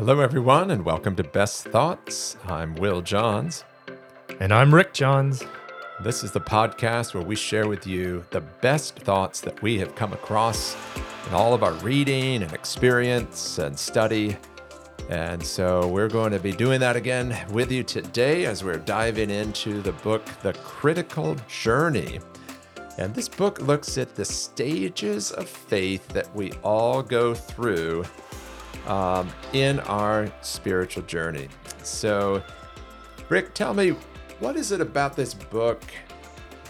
[0.00, 2.38] Hello, everyone, and welcome to Best Thoughts.
[2.46, 3.64] I'm Will Johns.
[4.40, 5.44] And I'm Rick Johns.
[6.02, 9.94] This is the podcast where we share with you the best thoughts that we have
[9.94, 10.74] come across
[11.28, 14.38] in all of our reading and experience and study.
[15.10, 19.28] And so we're going to be doing that again with you today as we're diving
[19.28, 22.20] into the book, The Critical Journey.
[22.96, 28.06] And this book looks at the stages of faith that we all go through
[28.86, 31.48] um, in our spiritual journey.
[31.82, 32.42] So,
[33.28, 33.90] Rick, tell me,
[34.38, 35.82] what is it about this book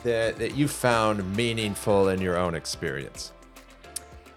[0.02, 3.32] that, that you found meaningful in your own experience?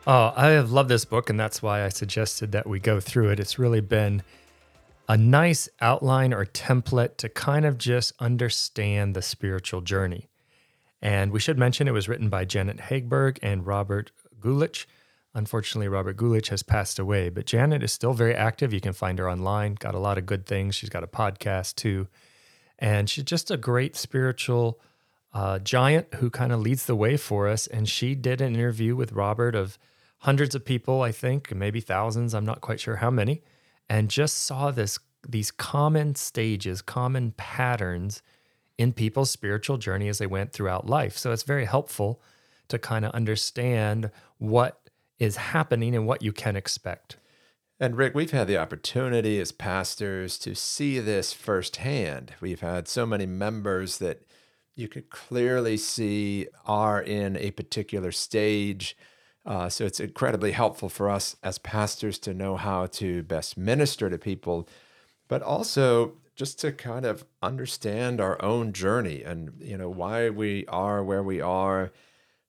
[0.05, 3.29] Oh, I have loved this book, and that's why I suggested that we go through
[3.29, 3.39] it.
[3.39, 4.21] It's really been
[5.07, 10.27] a nice outline or template to kind of just understand the spiritual journey.
[11.01, 14.85] And we should mention it was written by Janet Hagberg and Robert Guelich.
[15.35, 18.71] Unfortunately, Robert Guelich has passed away, but Janet is still very active.
[18.71, 20.75] You can find her online, got a lot of good things.
[20.75, 22.07] She's got a podcast too.
[22.77, 24.79] And she's just a great spiritual
[25.33, 27.65] uh, giant who kind of leads the way for us.
[27.65, 29.79] And she did an interview with Robert of
[30.19, 32.33] hundreds of people, I think, maybe thousands.
[32.33, 33.41] I'm not quite sure how many,
[33.89, 38.21] and just saw this these common stages, common patterns
[38.77, 41.17] in people's spiritual journey as they went throughout life.
[41.17, 42.21] So it's very helpful
[42.67, 44.82] to kind of understand what
[45.19, 47.17] is happening and what you can expect.
[47.79, 52.33] And Rick, we've had the opportunity as pastors to see this firsthand.
[52.39, 54.21] We've had so many members that
[54.75, 58.95] you could clearly see are in a particular stage.
[59.45, 64.09] Uh, so it's incredibly helpful for us as pastors to know how to best minister
[64.09, 64.67] to people,
[65.27, 70.65] but also just to kind of understand our own journey and you know why we
[70.67, 71.91] are where we are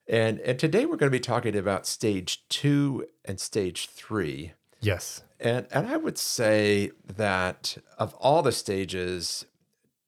[0.07, 4.53] and and today we're going to be talking about stage 2 and stage 3.
[4.81, 5.23] Yes.
[5.41, 9.47] And and I would say that of all the stages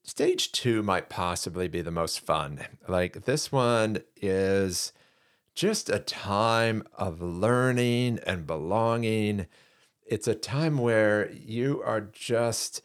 [0.03, 2.61] stage 2 might possibly be the most fun.
[2.87, 4.93] Like this one is
[5.55, 9.47] just a time of learning and belonging.
[10.05, 12.81] It's a time where you are just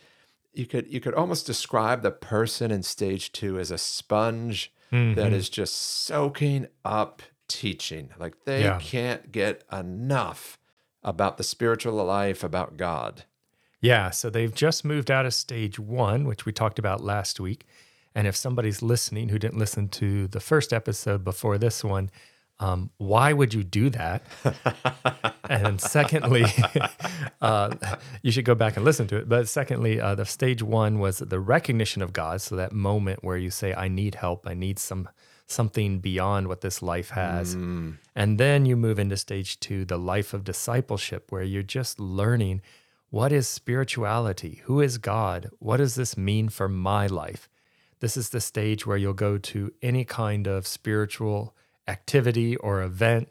[0.54, 5.14] you could you could almost describe the person in stage 2 as a sponge mm-hmm.
[5.14, 8.10] that is just soaking up teaching.
[8.18, 8.78] Like they yeah.
[8.78, 10.58] can't get enough
[11.02, 13.24] about the spiritual life, about God.
[13.80, 14.10] Yeah.
[14.10, 17.66] So they've just moved out of stage one, which we talked about last week.
[18.14, 22.10] And if somebody's listening who didn't listen to the first episode before this one,
[22.60, 24.22] um, why would you do that?
[25.48, 26.44] and secondly,
[27.40, 27.74] uh,
[28.22, 29.28] you should go back and listen to it.
[29.28, 32.40] But secondly, uh, the stage one was the recognition of God.
[32.40, 34.46] So that moment where you say, "I need help.
[34.46, 35.08] I need some
[35.46, 37.98] something beyond what this life has." Mm.
[38.14, 42.62] And then you move into stage two, the life of discipleship, where you're just learning
[43.10, 47.46] what is spirituality, who is God, what does this mean for my life.
[48.00, 51.54] This is the stage where you'll go to any kind of spiritual
[51.88, 53.28] activity or event,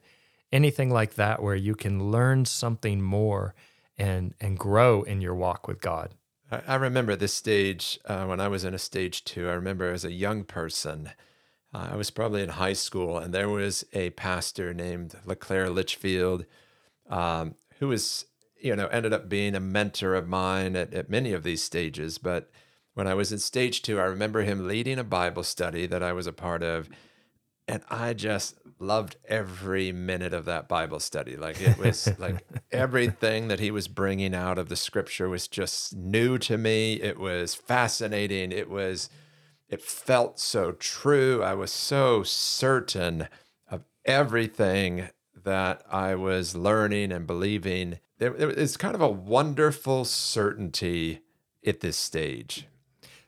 [0.52, 3.56] anything like that, where you can learn something more
[3.98, 6.16] and and grow in your walk with God.
[6.68, 9.48] I, remember this stage uh, when I was in a stage two.
[9.48, 11.12] I remember as a young person,
[11.74, 16.46] uh, I was probably in high school, and there was a pastor named LeClaire Litchfield,
[17.10, 18.26] um, who was
[18.60, 22.18] you know ended up being a mentor of mine at, at many of these stages,
[22.18, 22.50] but
[22.94, 26.12] when I was in stage two, I remember him leading a Bible study that I
[26.12, 26.90] was a part of
[27.68, 31.38] and I just loved every minute of that Bible study.
[31.38, 35.96] Like it was like everything that he was bringing out of the scripture was just
[35.96, 36.96] new to me.
[36.96, 38.52] It was fascinating.
[38.52, 39.10] It was
[39.70, 41.42] it felt so true.
[41.42, 43.30] I was so certain
[43.70, 45.10] of everything
[45.44, 48.00] that I was learning and believing.
[48.18, 51.22] There, it's kind of a wonderful certainty
[51.66, 52.68] at this stage.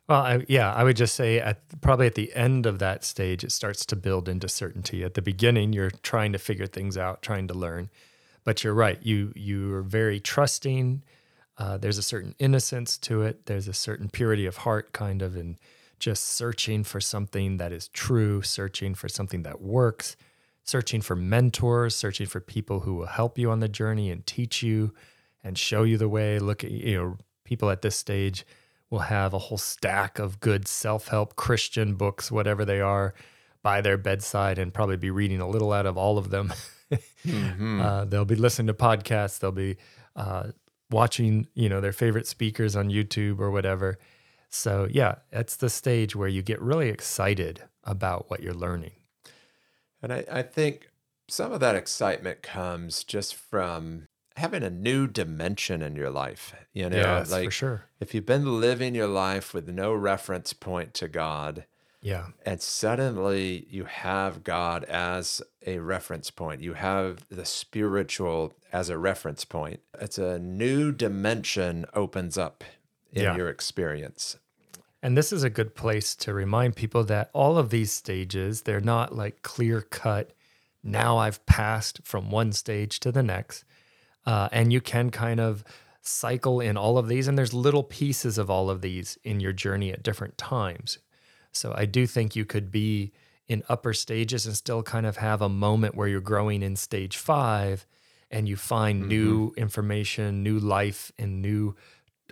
[0.09, 3.43] Well, I, yeah, I would just say at probably at the end of that stage,
[3.43, 5.03] it starts to build into certainty.
[5.03, 7.89] At the beginning, you're trying to figure things out, trying to learn,
[8.43, 8.99] but you're right.
[9.01, 11.03] You you are very trusting.
[11.57, 13.45] Uh, there's a certain innocence to it.
[13.45, 15.57] There's a certain purity of heart, kind of, and
[15.99, 20.17] just searching for something that is true, searching for something that works,
[20.65, 24.61] searching for mentors, searching for people who will help you on the journey and teach
[24.63, 24.93] you
[25.43, 26.39] and show you the way.
[26.39, 28.45] Look at you know people at this stage
[28.93, 33.15] will have a whole stack of good self help Christian books, whatever they are,
[33.63, 36.53] by their bedside and probably be reading a little out of all of them.
[37.25, 37.81] mm-hmm.
[37.81, 39.39] uh, they'll be listening to podcasts.
[39.39, 39.77] They'll be
[40.15, 40.51] uh,
[40.91, 43.97] watching, you know, their favorite speakers on YouTube or whatever.
[44.49, 48.91] So yeah, it's the stage where you get really excited about what you're learning.
[50.03, 50.91] And I, I think
[51.27, 54.07] some of that excitement comes just from
[54.37, 56.55] having a new dimension in your life.
[56.73, 57.85] You know, yes, like for sure.
[57.99, 61.65] if you've been living your life with no reference point to God,
[62.01, 62.27] Yeah.
[62.45, 66.61] and suddenly you have God as a reference point.
[66.61, 69.81] You have the spiritual as a reference point.
[70.01, 72.63] It's a new dimension opens up
[73.11, 73.35] in Yeah.
[73.37, 74.37] your experience.
[75.03, 78.79] And this is a good place to remind people that all of these stages, they're
[78.79, 80.31] not like clear cut.
[80.81, 83.63] Now I've passed from one stage to the next.
[84.25, 85.63] Uh, and you can kind of
[86.01, 87.27] cycle in all of these.
[87.27, 90.99] And there's little pieces of all of these in your journey at different times.
[91.51, 93.11] So I do think you could be
[93.47, 97.17] in upper stages and still kind of have a moment where you're growing in stage
[97.17, 97.85] five
[98.31, 101.75] and you find new information, new life, and new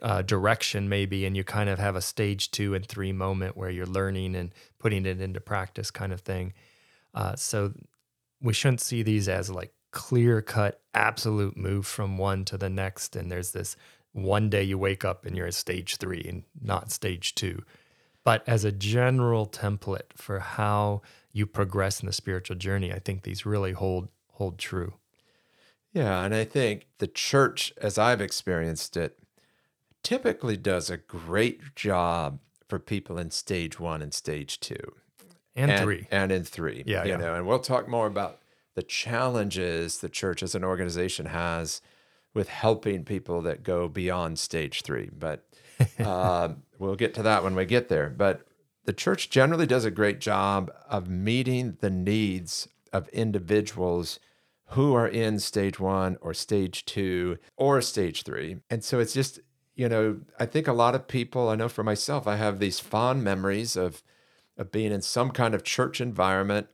[0.02, 1.26] uh, direction, maybe.
[1.26, 4.52] And you kind of have a stage two and three moment where you're learning and
[4.80, 6.54] putting it into practice, kind of thing.
[7.14, 7.74] Uh, so
[8.42, 13.16] we shouldn't see these as like clear cut, absolute move from one to the next.
[13.16, 13.76] And there's this
[14.14, 17.64] one day you wake up and you're at stage three and not stage two
[18.24, 21.02] but as a general template for how
[21.32, 24.94] you progress in the spiritual journey, I think these really hold hold true.
[25.94, 29.20] Yeah, and I think the church, as I've experienced it,
[30.04, 34.96] typically does a great job for people in stage one and stage two.
[35.54, 36.08] And, three.
[36.10, 36.84] and in three.
[36.86, 37.18] Yeah, you yeah.
[37.18, 38.40] know, and we'll talk more about
[38.76, 41.82] the challenges the church as an organization has
[42.34, 45.10] with helping people that go beyond stage three.
[45.18, 45.46] But
[46.00, 48.10] uh, we'll get to that when we get there.
[48.10, 48.46] But
[48.86, 54.20] the church generally does a great job of meeting the needs of individuals
[54.70, 58.58] who are in stage one or stage two or stage three.
[58.70, 59.40] And so it's just,
[59.76, 62.80] you know, I think a lot of people, I know for myself, I have these
[62.80, 64.02] fond memories of
[64.58, 66.68] of being in some kind of church environment.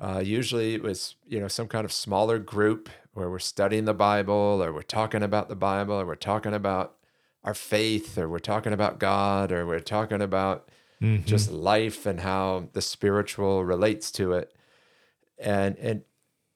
[0.00, 3.94] Uh, usually it was, you know, some kind of smaller group where we're studying the
[3.94, 6.94] Bible or we're talking about the Bible or we're talking about
[7.42, 10.68] our faith or we're talking about God or we're talking about
[11.24, 14.54] just life and how the spiritual relates to it.
[15.38, 16.02] And and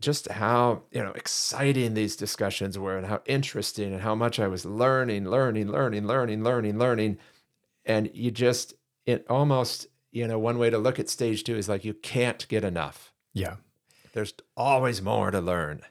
[0.00, 4.48] just how, you know, exciting these discussions were and how interesting and how much I
[4.48, 7.18] was learning, learning, learning, learning, learning, learning.
[7.84, 8.74] And you just
[9.06, 12.46] it almost you know, one way to look at stage two is like you can't
[12.48, 13.11] get enough.
[13.32, 13.56] Yeah.
[14.12, 15.82] There's always more to learn.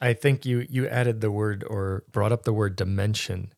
[0.00, 3.52] I think you you added the word or brought up the word dimension.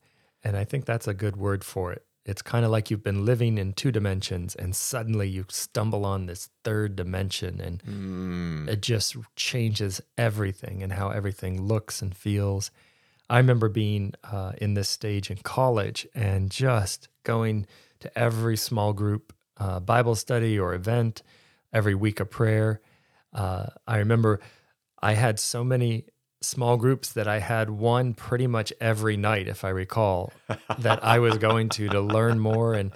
[0.45, 2.05] And I think that's a good word for it.
[2.25, 6.27] It's kind of like you've been living in two dimensions and suddenly you stumble on
[6.27, 12.71] this third dimension and it just changes everything and how everything looks and feels.
[13.31, 17.67] I remember being uh, in this stage in college and just going
[18.01, 21.23] to every small group uh, Bible study or event,
[21.73, 22.81] every week of prayer.
[23.37, 24.41] Uh, I remember
[25.01, 26.07] I had so many
[26.41, 30.33] small groups that I had one pretty much every night, if I recall,
[30.79, 32.93] that I was going to to learn more and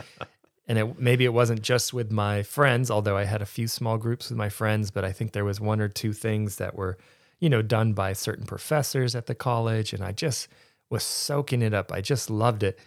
[0.67, 3.99] and it, maybe it wasn't just with my friends, although I had a few small
[3.99, 6.97] groups with my friends, but I think there was one or two things that were,
[7.41, 10.47] you know, done by certain professors at the college, and I just
[10.89, 11.91] was soaking it up.
[11.93, 12.79] I just loved it.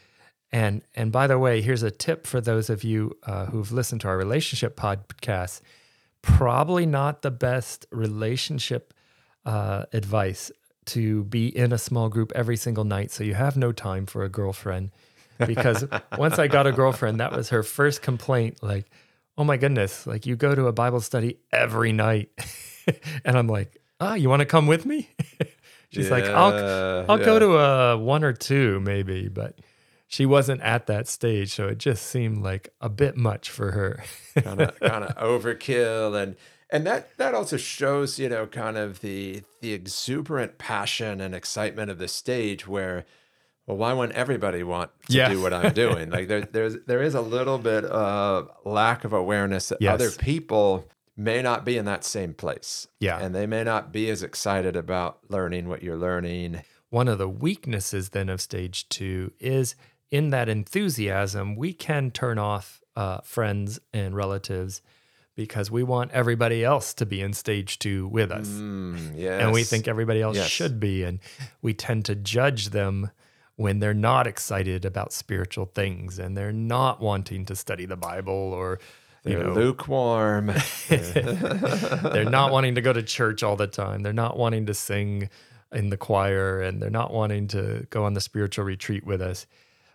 [0.52, 4.02] And and by the way, here's a tip for those of you uh, who've listened
[4.02, 5.62] to our relationship podcast.
[6.24, 8.94] Probably not the best relationship
[9.46, 10.52] uh, advice
[10.86, 14.24] to be in a small group every single night, so you have no time for
[14.24, 14.92] a girlfriend.
[15.46, 15.86] Because
[16.18, 18.64] once I got a girlfriend, that was her first complaint.
[18.64, 18.90] Like,
[19.38, 22.30] oh my goodness, like you go to a Bible study every night,
[23.26, 25.10] and I'm like, ah, you want to come with me?
[25.90, 29.60] She's like, I'll I'll go to a one or two maybe, but
[30.14, 34.04] she wasn't at that stage, so it just seemed like a bit much for her.
[34.44, 36.36] kind of kind of overkill and
[36.70, 41.90] and that that also shows you know kind of the the exuberant passion and excitement
[41.90, 43.06] of the stage where
[43.68, 45.30] well why wouldn't everybody want to Yeah.
[45.30, 49.14] do what i'm doing like there there's there is a little bit of lack of
[49.14, 49.94] awareness that Yes.
[49.94, 53.20] other people may not be in that same place Yeah.
[53.24, 57.30] and they may not be as excited about learning what you're learning One of the
[57.30, 59.76] weaknesses then of stage two is
[60.14, 64.82] in that enthusiasm, we can turn off uh, friends and relatives
[65.36, 68.48] because we want everybody else to be in stage two with us.
[68.48, 69.42] mm, yes.
[69.42, 70.48] and we think everybody else Yes.
[70.48, 71.18] should be and
[71.64, 73.10] we tend to judge them
[73.56, 78.34] when they're not excited about spiritual things and they're not wanting to study the bible
[78.54, 78.80] or
[79.24, 80.52] they're know lukewarm
[80.90, 85.30] they're not wanting to go to church all the time they're not wanting to sing
[85.72, 89.48] in the choir and they're not wanting to go on the spiritual retreat with us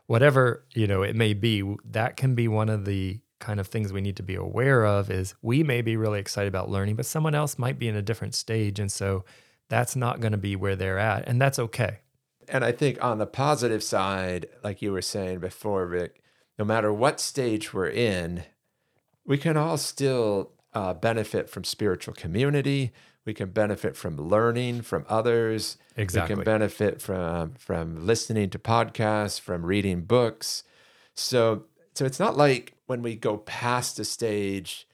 [0.09, 3.93] whatever you know it may be that can be one of the kind of things
[3.93, 7.07] we need to be aware of is we may be really excited about learning but
[7.07, 9.25] someone else might be in a different stage and so
[9.69, 12.01] that's not going to be where they're at and that's okay
[12.49, 16.23] and I think on the positive side, like you were saying before, Rick,
[16.59, 18.45] no matter what stage we're in,
[19.27, 22.93] we can all still uh, benefit from spiritual community.
[23.29, 25.77] We can benefit from learning from others.
[25.99, 26.35] Exactly.
[26.35, 30.65] We can benefit from from listening to podcasts, from reading books.
[31.13, 34.89] So so it's not like when we go past a stage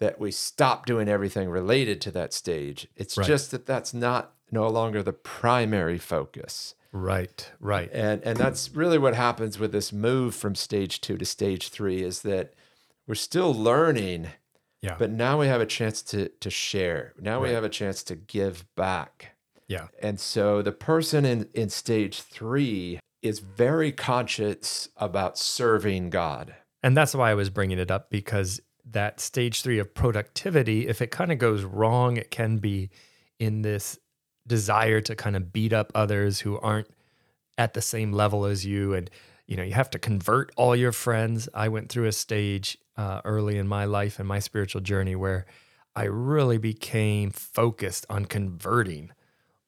[0.00, 2.88] that we stop doing everything related to that stage.
[2.94, 3.26] It's Right.
[3.26, 6.74] just that that's not no longer the primary focus.
[6.92, 7.88] Right, right.
[7.90, 12.02] And and that's really what happens with this move from stage 2 to stage 3
[12.02, 12.52] is that
[13.06, 14.28] we're still learning
[14.82, 14.96] Yeah.
[14.98, 17.14] but now we have a chance to to share.
[17.18, 19.36] Now we have a chance to give back.
[19.66, 19.88] yeah.
[20.00, 26.54] And so the person in, in stage three is very conscious about serving God.
[26.82, 31.02] And that's why I was bringing it up because that stage three of productivity, if
[31.02, 32.90] it kind of goes wrong, it can be
[33.40, 33.98] in this
[34.46, 36.88] desire to kind of beat up others who aren't
[37.58, 38.94] at the same level as you.
[38.94, 39.10] And,
[39.48, 41.48] you know, you have to convert all your friends.
[41.54, 45.46] I went through a stage uh, early in my life and my spiritual journey where
[45.96, 49.10] I really became focused on converting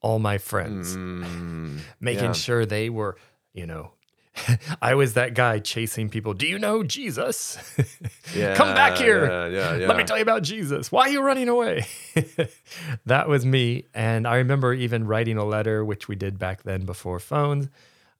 [0.02, 0.96] all my friends
[2.00, 2.32] making yeah.
[2.32, 3.16] sure they were,
[3.54, 3.92] you know,
[4.82, 6.34] I was that guy chasing people.
[6.34, 7.58] Do you know Jesus?
[8.34, 9.24] yeah, Come back here.
[9.24, 9.86] Yeah, yeah, yeah.
[9.88, 10.92] Let me tell you about Jesus.
[10.92, 11.86] Why are you running away?
[13.06, 13.86] that was me.
[13.94, 17.68] And I remember even writing a letter, which we did back then before phones,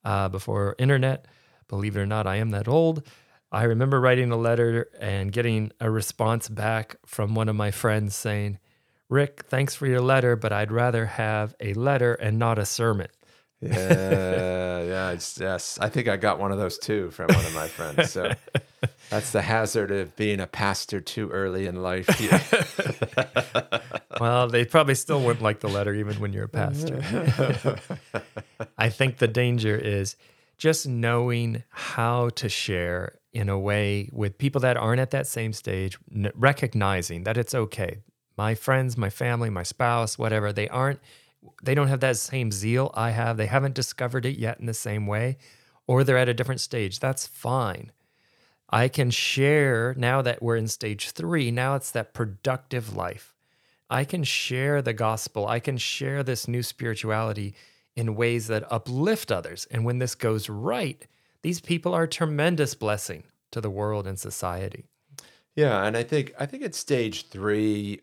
[0.03, 1.27] uh, before internet.
[1.71, 3.01] Believe it or not, I am that old.
[3.49, 8.13] I remember writing a letter and getting a response back from one of my friends
[8.13, 8.59] saying,
[9.07, 13.07] Rick, thanks for your letter, but I'd rather have a letter and not a sermon.
[13.61, 13.71] yeah,
[14.83, 15.79] yeah, it's, yes.
[15.79, 18.11] I think I got one of those too from one of my friends.
[18.11, 18.33] So
[19.09, 22.09] that's the hazard of being a pastor too early in life.
[24.19, 27.01] Well, they probably still wouldn't like the letter even when you're a pastor.
[28.77, 30.15] I think the danger is
[30.61, 35.51] just knowing how to share in a way with people that aren't at that same
[35.51, 35.97] stage,
[36.35, 37.97] recognizing that it's okay.
[38.37, 40.99] My friends, my family, my spouse, whatever, they aren't,
[41.63, 43.37] they don't have that same zeal I have.
[43.37, 45.39] They haven't discovered it yet in the same way,
[45.87, 46.99] or they're at a different stage.
[46.99, 47.91] That's fine.
[48.69, 51.49] I can share now that we're in stage three.
[51.49, 53.33] Now it's that productive life.
[53.89, 55.47] I can share the gospel.
[55.47, 57.55] I can share this new spirituality
[57.95, 59.67] in ways that uplift others.
[59.71, 61.05] And when this goes right,
[61.41, 64.85] these people are a tremendous blessing to the world and society.
[65.55, 68.01] Yeah, and I think I think at stage three,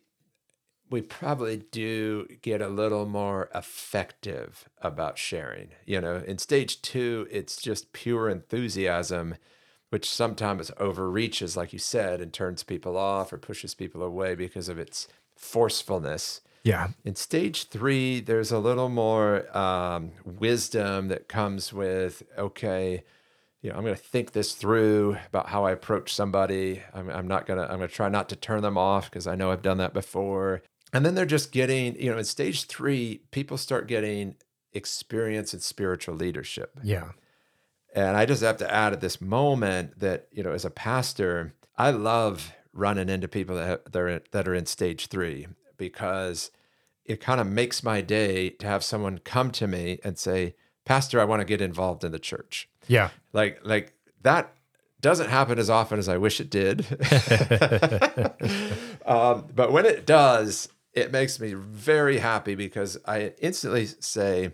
[0.90, 5.71] we probably do get a little more effective about sharing.
[5.87, 9.37] You know, in stage two, it's just pure enthusiasm,
[9.90, 14.68] which sometimes overreaches, like you said, and turns people off or pushes people away because
[14.68, 16.42] of its forcefulness.
[16.68, 16.88] Yeah.
[17.02, 23.04] In stage three, there's a little more um, wisdom that comes with, okay,
[23.62, 26.82] you know, I'm going to think this through about how I approach somebody.
[26.92, 29.26] I'm, I'm not going to, I'm going to try not to turn them off because
[29.26, 30.60] I know I've done that before.
[30.92, 34.37] And then they're just getting, you know, in stage three, people start getting
[34.75, 36.78] experience in spiritual leadership.
[36.82, 37.12] Yeah.
[37.94, 41.54] And I just have to add at this moment that, you know, as a pastor,
[41.78, 45.46] I love running into people that, that, are, that are in stage three
[45.78, 46.50] because
[47.08, 51.20] it kind of makes my day to have someone come to me and say, Pastor,
[51.20, 52.68] I want to get involved in the church.
[52.86, 53.10] Yeah.
[53.32, 54.54] Like, like that
[55.00, 56.80] doesn't happen as often as I wish it did.
[59.06, 64.52] um, but when it does, it makes me very happy because I instantly say,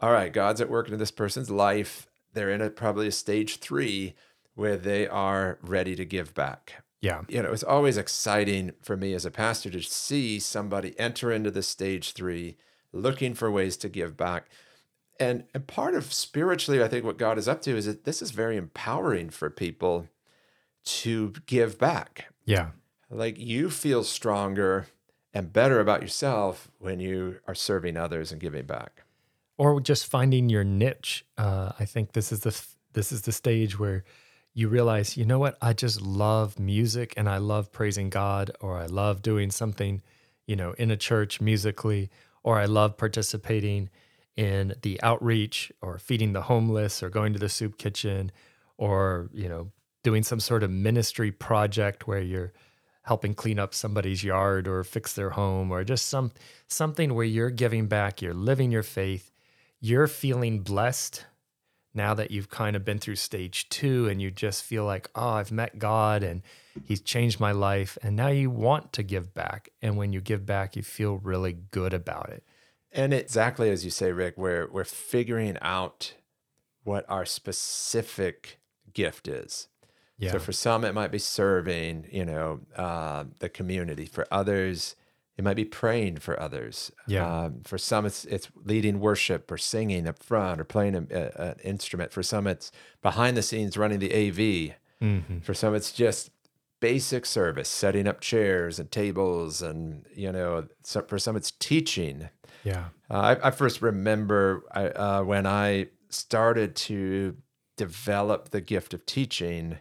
[0.00, 2.06] all right, God's at work in this person's life.
[2.34, 4.14] They're in a, probably a stage three
[4.54, 6.83] where they are ready to give back.
[7.04, 7.20] Yeah.
[7.28, 11.50] You know, it's always exciting for me as a pastor to see somebody enter into
[11.50, 12.56] the stage three,
[12.94, 14.48] looking for ways to give back.
[15.20, 18.22] And, and part of spiritually, I think what God is up to is that this
[18.22, 20.08] is very empowering for people
[20.84, 22.32] to give back.
[22.46, 22.70] Yeah.
[23.10, 24.86] Like you feel stronger
[25.34, 29.02] and better about yourself when you are serving others and giving back.
[29.58, 31.26] Or just finding your niche.
[31.36, 32.58] Uh, I think this is the
[32.94, 34.04] this is the stage where
[34.54, 38.78] you realize, you know what, I just love music and I love praising God, or
[38.78, 40.00] I love doing something,
[40.46, 42.08] you know, in a church musically,
[42.44, 43.90] or I love participating
[44.36, 48.30] in the outreach or feeding the homeless or going to the soup kitchen
[48.78, 49.72] or, you know,
[50.04, 52.52] doing some sort of ministry project where you're
[53.02, 56.32] helping clean up somebody's yard or fix their home or just some
[56.68, 59.30] something where you're giving back, you're living your faith,
[59.80, 61.24] you're feeling blessed
[61.94, 65.30] now that you've kind of been through stage 2 and you just feel like, "Oh,
[65.30, 66.42] I've met God and
[66.84, 69.70] he's changed my life." And now you want to give back.
[69.80, 72.44] And when you give back, you feel really good about it.
[72.92, 76.14] And exactly as you say, Rick, we're we're figuring out
[76.84, 78.60] what our specific
[78.92, 79.68] gift is.
[80.18, 80.32] Yeah.
[80.32, 84.06] So for some, it might be serving, you know, uh, the community.
[84.06, 84.94] For others,
[85.36, 86.92] it might be praying for others.
[87.06, 87.26] Yeah.
[87.44, 91.42] Um, for some, it's it's leading worship or singing up front or playing a- a-
[91.50, 92.12] an instrument.
[92.12, 92.70] For some, it's
[93.02, 94.74] behind the scenes running the AV.
[95.02, 95.42] Mhm.
[95.42, 96.30] For some, it's just
[96.80, 102.28] basic service, setting up chairs and tables, and you know, so for some, it's teaching.
[102.62, 102.88] Yeah.
[103.10, 107.36] Uh, I, I first remember I, uh, when I started to
[107.76, 109.78] develop the gift of teaching,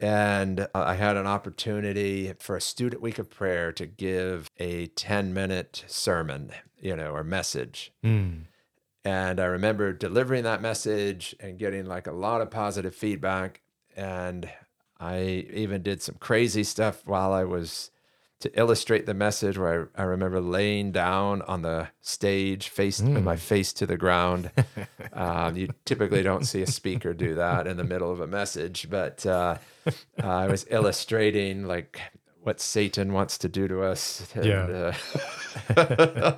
[0.00, 4.86] and uh, I had an opportunity for a student week of prayer to give a
[4.88, 7.92] 10 minute sermon, you know, or message.
[8.04, 8.44] Mm.
[9.04, 13.60] And I remember delivering that message and getting like a lot of positive feedback.
[13.96, 14.48] And
[15.00, 17.90] I even did some crazy stuff while I was
[18.40, 23.24] to illustrate the message where I, I remember laying down on the stage, face with
[23.24, 24.50] my face to the ground.
[25.12, 28.88] um, you typically don't see a speaker do that in the middle of a message,
[28.88, 29.58] but uh,
[30.22, 32.00] I was illustrating like
[32.40, 34.26] what Satan wants to do to us.
[34.34, 34.94] And, Yeah.
[35.76, 36.36] uh,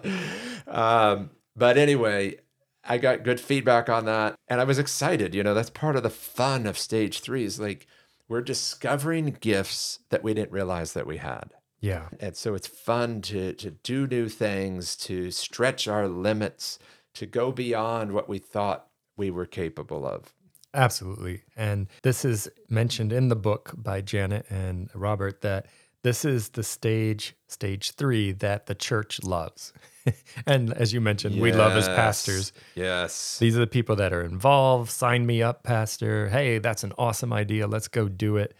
[0.66, 2.36] um, but anyway,
[2.82, 5.34] I got good feedback on that, and I was excited.
[5.34, 7.44] You know, that's part of the fun of stage three.
[7.44, 7.86] Is like
[8.28, 11.50] we're discovering gifts that we didn't realize that we had.
[11.80, 12.08] Yeah.
[12.18, 16.78] And so it's fun to to do new things, to stretch our limits,
[17.14, 20.32] to go beyond what we thought we were capable of.
[20.72, 21.42] Absolutely.
[21.56, 25.66] And this is mentioned in the book by Janet and Robert that
[26.02, 29.72] this is the stage, stage three, that the church loves.
[30.46, 32.52] and as you mentioned, we love as pastors.
[32.74, 33.38] Yes.
[33.38, 34.90] These are the people that are involved.
[34.90, 36.28] Sign me up, pastor.
[36.28, 37.66] Hey, that's an awesome idea.
[37.66, 38.54] Let's go do it.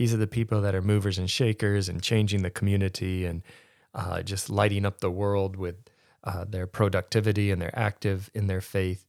[0.00, 3.42] These are the people that are movers and shakers and changing the community and
[3.94, 5.76] uh, just lighting up the world with
[6.24, 9.04] uh, their productivity and they're active in their faith.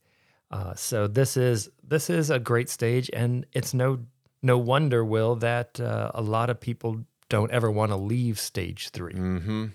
[0.51, 3.99] Uh, so this is this is a great stage, and it's no
[4.41, 8.89] no wonder, Will, that uh, a lot of people don't ever want to leave stage
[8.89, 9.65] 3 Mm-hmm.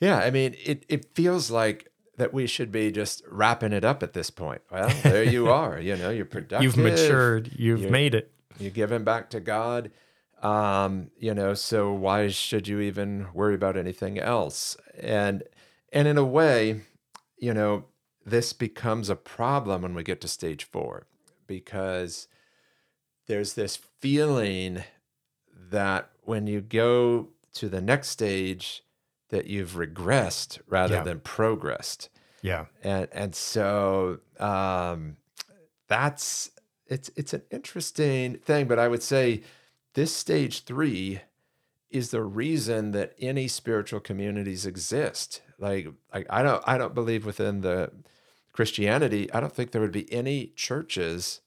[0.00, 4.02] Yeah, I mean, it, it feels like that we should be just wrapping it up
[4.02, 4.62] at this point.
[4.68, 5.78] Well, there you are.
[5.78, 6.64] You know, you're productive.
[6.64, 7.52] You've matured.
[7.54, 8.32] You've made it.
[8.58, 9.92] You're giving back to God.
[10.44, 14.76] Um, you know, so why should you even worry about anything else?
[14.98, 15.42] And
[15.92, 16.82] and in a way,
[17.38, 17.86] you know,
[18.26, 21.06] this becomes a problem when we get to stage four
[21.46, 22.28] because
[23.26, 24.84] there's this feeling
[25.70, 28.82] that when you go to the next stage
[29.30, 31.02] that you've regressed rather Yeah.
[31.04, 32.10] than progressed
[32.42, 32.66] Yeah.
[32.82, 35.16] and and so um,
[35.88, 36.50] that's
[36.86, 38.66] it's it's an interesting thing.
[38.68, 39.42] But I would say
[39.94, 41.20] this stage three
[41.90, 45.40] is the reason that any spiritual communities exist.
[45.58, 47.90] Like, like I don't I don't believe within the
[48.52, 49.32] Christianity.
[49.32, 51.40] I don't think there would be any churches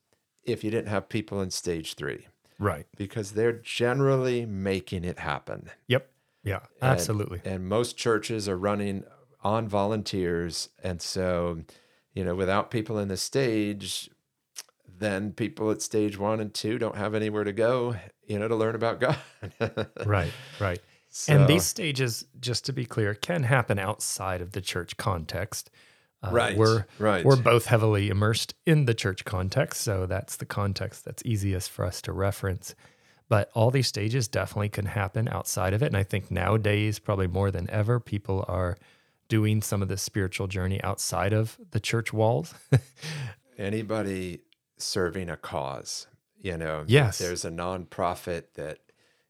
[0.44, 2.28] if you didn't have people in stage three
[2.60, 2.86] Right.
[2.96, 5.70] because they're generally making it happen.
[5.88, 6.10] Yep.
[6.44, 6.60] Yeah.
[6.82, 7.42] And- Absolutely.
[7.46, 9.04] And most churches are running
[9.44, 10.70] on volunteers.
[10.84, 11.64] And so,
[12.14, 14.10] you know, without people in the stage,
[15.00, 18.56] then people at stage one and two don't have anywhere to go, you know, to
[18.56, 19.18] learn about God.
[20.06, 20.32] right.
[20.60, 20.80] Right.
[21.10, 25.70] So, And these stages, just to be clear, can happen outside of the church context.
[26.22, 27.24] Uh, Right, We're right.
[27.24, 31.86] we're both heavily immersed in the church context, so that's the context that's easiest for
[31.86, 32.76] us to reference.
[33.30, 37.28] But all these stages definitely can happen outside of it, and I think nowadays, probably
[37.28, 38.78] more than ever, people are
[39.28, 42.54] doing some of the spiritual journey outside of the church walls.
[43.58, 44.40] anybody
[44.78, 46.08] serving a cause,
[46.40, 47.18] you know, Yes.
[47.18, 48.80] there's a nonprofit that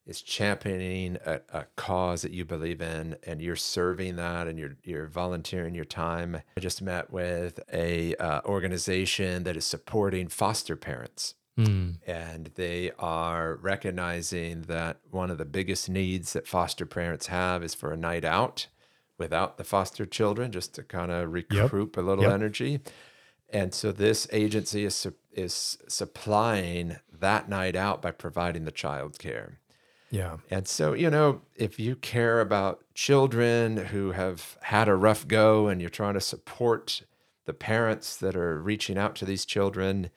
[0.06, 4.78] is championing a, a cause that you believe in and you're serving that and you're
[4.84, 6.38] you're volunteering your time.
[6.56, 11.94] I just met with a uh, organization that is supporting foster parents Hmm.
[12.06, 17.74] and they are recognizing that one of the biggest needs that foster parents have is
[17.74, 18.68] for a night out
[19.18, 22.34] without the foster children just to kind of recruit a little Yep.
[22.34, 22.80] energy
[23.50, 29.20] and so this agency is su- is supplying that night out by providing the child
[29.20, 29.60] care
[30.10, 30.38] Yeah.
[30.50, 35.68] and so, you know, if you care about children who have had a rough go
[35.68, 37.04] and you're trying to support
[37.46, 40.10] the parents that are reaching out to these children,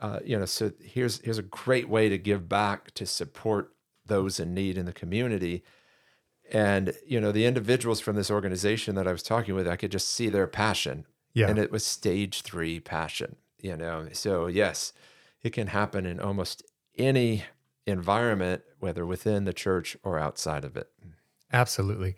[0.00, 3.74] uh, you know, so here's here's a great way to give back to support
[4.06, 5.62] those in need in the community.
[6.52, 9.92] And you know, the individuals from this organization that I was talking with, I could
[9.92, 11.48] just see their passion, Yeah.
[11.48, 13.36] and it was stage three passion.
[13.58, 14.92] You know, so yes,
[15.42, 16.62] it can happen in almost
[16.96, 17.44] any
[17.86, 20.88] environment, whether within the church or outside of it.
[21.52, 22.16] Absolutely.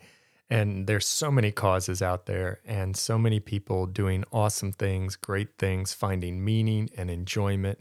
[0.49, 5.57] And there's so many causes out there and so many people doing awesome things, great
[5.57, 7.79] things, finding meaning and enjoyment.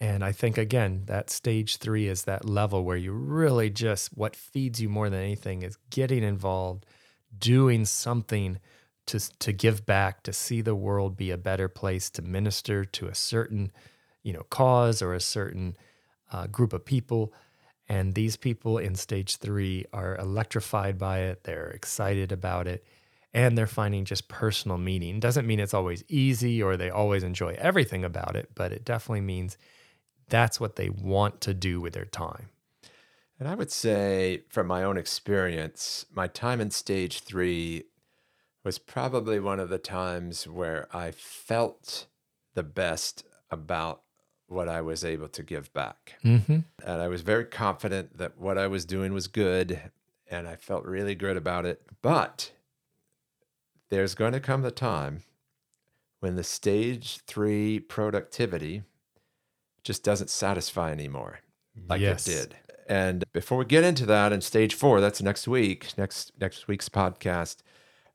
[0.00, 4.36] And I think, again, that stage three is that level where you really just, what
[4.36, 6.84] feeds you more than anything is getting involved,
[7.38, 8.58] doing something
[9.06, 13.06] to, to give back, to see the world be a better place, to minister to
[13.06, 13.70] a certain,
[14.22, 15.76] you know, cause or a certain
[16.32, 17.32] uh, group of people.
[17.88, 21.44] And these people in stage three are electrified by it.
[21.44, 22.84] They're excited about it.
[23.34, 25.20] And they're finding just personal meaning.
[25.20, 29.22] Doesn't mean it's always easy or they always enjoy everything about it, but it definitely
[29.22, 29.58] means
[30.28, 32.48] that's what they want to do with their time.
[33.38, 37.84] And I would say, from my own experience, my time in stage three
[38.64, 42.06] was probably one of the times where I felt
[42.54, 44.02] the best about
[44.46, 46.14] what I was able to give back.
[46.24, 46.60] Mm-hmm.
[46.84, 49.80] And I was very confident that what I was doing was good.
[50.30, 51.82] And I felt really good about it.
[52.02, 52.52] But
[53.90, 55.22] there's going to come the time
[56.20, 58.82] when the stage three productivity
[59.82, 61.40] just doesn't satisfy anymore
[61.88, 62.26] like Yes.
[62.26, 62.56] it did.
[62.88, 66.88] And before we get into that in stage four, that's next week, next next week's
[66.88, 67.56] podcast.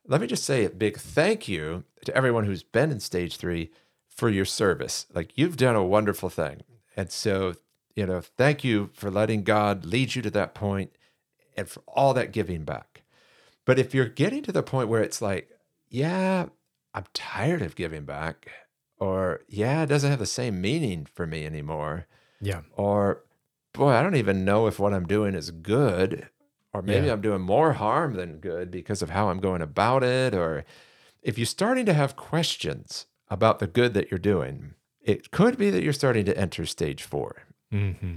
[0.10, 3.70] Let me just say a big thank you to everyone who's been in stage three
[4.10, 5.06] for your service.
[5.14, 6.64] Like you've done a wonderful thing.
[6.98, 7.54] And so,
[7.96, 10.92] you know, thank you for letting God lead you to that point
[11.56, 13.04] and for all that giving back.
[13.66, 15.48] But if you're getting to the point where it's like,
[15.90, 16.48] yeah,
[16.96, 18.50] I'm tired of giving back,
[18.98, 22.08] or yeah, it doesn't have the same meaning for me anymore,
[22.42, 22.62] Yeah.
[22.76, 23.24] or
[23.74, 26.30] boy, I don't even know if what I'm doing is good,
[26.74, 27.14] or maybe Yeah.
[27.14, 30.66] I'm doing more harm than good because of how I'm going about it, or
[31.22, 35.70] if you're starting to have questions about the good that you're doing, it could be
[35.70, 37.44] that you're starting to enter stage four.
[37.74, 38.16] Mm-hmm.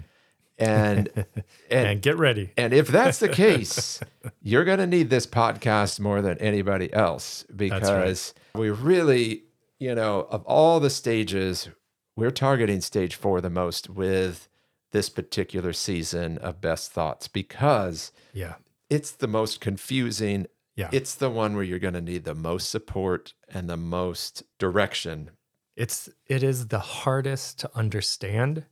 [0.59, 1.09] And
[1.71, 2.53] and And get ready.
[2.57, 4.01] and if that's the case,
[4.43, 9.45] you're going to need this podcast more than anybody else because we really,
[9.79, 11.69] you know, of all the stages,
[12.17, 14.49] we're targeting stage four the most with
[14.93, 18.55] this particular season of Best Thoughts because Yeah.
[18.89, 20.47] it's the most confusing.
[20.77, 20.89] Yeah.
[20.93, 25.31] It's the one where you're going to need the most support and the most direction.
[25.77, 28.65] It's it is the hardest to understand.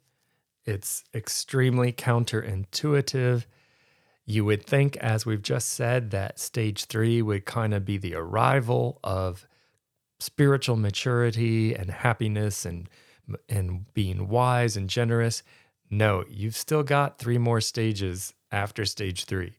[0.66, 3.46] It's extremely counterintuitive.
[4.26, 8.14] You would think, as we've just said, that stage three would kind of be the
[8.14, 9.46] arrival of
[10.20, 12.88] spiritual maturity and happiness and
[13.48, 15.42] and being wise and generous.
[15.92, 19.54] No, you've still got three more stages after stage three.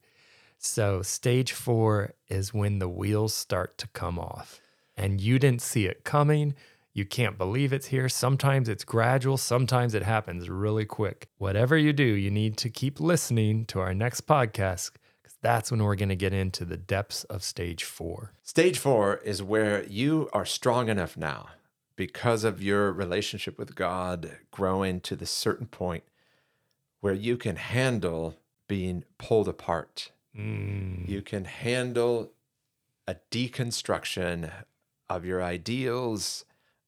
[0.58, 4.62] So stage four is when the wheels start to come off,
[4.96, 6.54] and you didn't see it coming.
[6.94, 8.08] You can't believe it's here.
[8.08, 11.28] Sometimes it's gradual, sometimes it happens really quick.
[11.38, 14.92] Whatever you do, you need to keep listening to our next podcast
[15.22, 18.32] because that's when we're going to get into the depths of stage four.
[18.42, 21.48] Stage four is where you are strong enough now
[21.98, 26.04] because of your relationship with God growing to the certain point
[27.02, 28.38] where you can handle
[28.68, 30.12] being pulled apart.
[30.38, 32.32] Mm, You can handle
[33.08, 34.50] a deconstruction
[35.10, 36.46] of your ideals,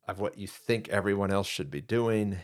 [0.07, 2.39] of what you think everyone else should be doing.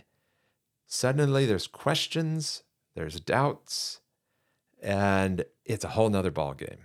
[0.88, 2.64] Suddenly there's questions,
[2.96, 4.02] there's doubts,
[4.82, 6.80] and it's a whole nother ballgame.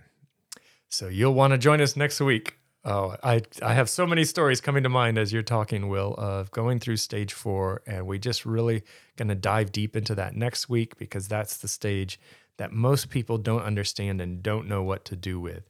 [0.87, 2.57] So you'll want to join us next week.
[2.87, 6.51] Oh, I I have so many stories coming to mind as you're talking, Will, of
[6.51, 8.83] going through stage four, and we just really
[9.15, 12.19] going to dive deep into that next week because that's the stage
[12.57, 15.63] that most people don't understand and don't know what to do with.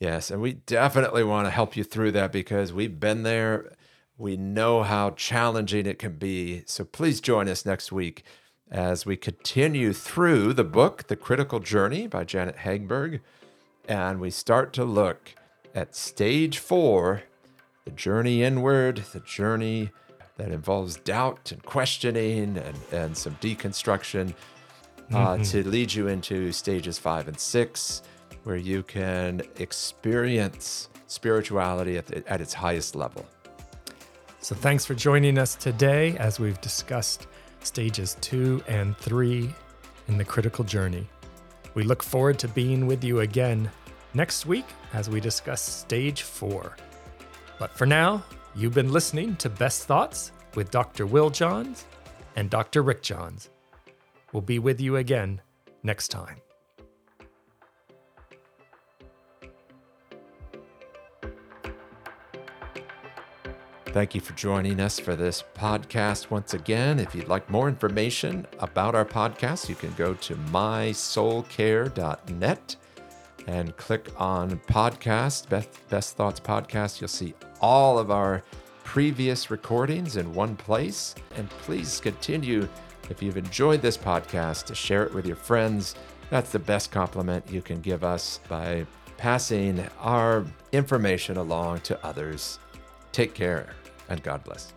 [0.00, 3.72] Yes, and we definitely want to help you through that because we've been there.
[4.18, 6.64] We know how challenging it can be.
[6.66, 8.24] So please join us next week
[8.68, 13.20] as we continue through the book, The Critical Journey by Janet Hagberg,
[13.88, 15.36] and we start to look
[15.76, 17.22] at stage four
[17.84, 19.90] the journey inward, the journey
[20.38, 24.34] that involves doubt and questioning and, and some deconstruction
[25.14, 28.02] uh, to lead you into stages five and six,
[28.42, 33.24] where you can experience spirituality at, the, at its highest level.
[34.40, 37.28] So thanks for joining us today as we've discussed
[37.60, 39.54] stages two and three
[40.08, 41.06] in the critical journey.
[41.74, 43.70] We look forward to being with you again
[44.16, 46.74] next week as we discuss stage four.
[47.58, 48.24] But for now,
[48.54, 51.06] you've been listening to Best Thoughts with Dr.
[51.06, 51.84] Will Johns
[52.34, 52.82] and Dr.
[52.82, 53.50] Rick Johns.
[54.32, 55.42] We'll be with you again
[55.82, 56.40] next time.
[63.86, 67.00] Thank you for joining us for this podcast once again.
[67.00, 72.76] If you'd like more information about our podcast, you can go to mysoulcare.net
[73.46, 77.00] and click on podcast, Best, Best Thoughts Podcast.
[77.00, 78.42] You'll see all of our
[78.84, 81.14] previous recordings in one place.
[81.36, 82.68] And please continue,
[83.10, 85.94] if you've enjoyed this podcast, to share it with your friends.
[86.30, 92.58] That's the best compliment you can give us by passing our information along to others.
[93.12, 93.74] Take care
[94.08, 94.72] and God bless.